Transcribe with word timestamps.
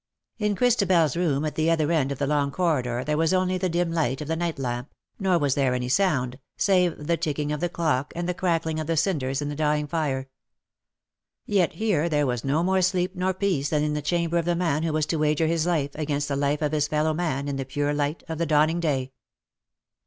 ^^ 0.39 0.43
In 0.43 0.55
ChristabeFs 0.55 1.15
room 1.15 1.45
at 1.45 1.53
the 1.53 1.69
other 1.69 1.91
end 1.91 2.11
of 2.11 2.17
the 2.17 2.25
long 2.25 2.49
corridor 2.49 3.03
there 3.03 3.19
was 3.19 3.35
only 3.35 3.59
the 3.59 3.69
dim 3.69 3.91
light 3.91 4.19
of 4.19 4.27
the 4.27 4.35
night 4.35 4.57
lamp, 4.57 4.89
nor 5.19 5.37
was 5.37 5.53
there 5.53 5.75
any 5.75 5.89
sound, 5.89 6.39
save 6.57 7.05
the 7.05 7.17
ticking 7.17 7.51
of 7.51 7.59
the 7.59 7.69
clock 7.69 8.11
and 8.15 8.27
the 8.27 8.33
crackling 8.33 8.79
of 8.79 8.87
the 8.87 8.97
cinders 8.97 9.43
in 9.43 9.49
the 9.49 9.55
dying 9.55 9.85
fire. 9.85 10.27
Yet 11.45 11.73
here 11.73 12.09
there 12.09 12.25
was 12.25 12.43
no 12.43 12.63
more 12.63 12.81
sleep 12.81 13.15
nor 13.15 13.31
peace 13.35 13.69
than 13.69 13.83
in 13.83 13.93
the 13.93 14.01
chamber 14.01 14.39
of 14.39 14.45
the 14.45 14.55
man 14.55 14.81
who 14.81 14.91
was 14.93 15.05
to 15.05 15.17
wager 15.19 15.45
his 15.45 15.67
life 15.67 15.91
against 15.93 16.27
the 16.27 16.35
life 16.35 16.63
of 16.63 16.71
his 16.71 16.87
fellow 16.87 17.13
man 17.13 17.47
in 17.47 17.57
the 17.57 17.63
pure 17.65 17.93
light 17.93 18.23
of 18.27 18.39
the 18.39 18.47
dawning 18.47 18.79
day. 18.79 19.11